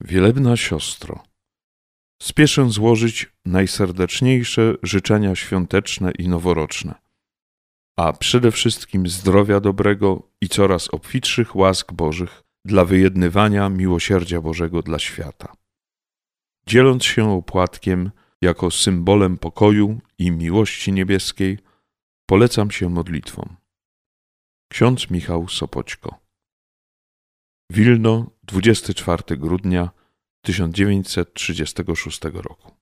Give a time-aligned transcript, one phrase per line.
[0.00, 1.24] Wielebna siostro,
[2.22, 6.94] spieszę złożyć najserdeczniejsze życzenia świąteczne i noworoczne,
[7.96, 14.98] a przede wszystkim zdrowia dobrego i coraz obfitszych łask Bożych dla wyjednywania miłosierdzia Bożego dla
[14.98, 15.52] świata.
[16.66, 18.10] Dzieląc się opłatkiem
[18.42, 21.58] jako symbolem pokoju i miłości niebieskiej,
[22.26, 23.56] polecam się modlitwom.
[24.72, 26.27] Ksiądz Michał Sopoćko
[27.70, 29.92] Wilno, 24 grudnia
[30.42, 32.77] 1936 roku.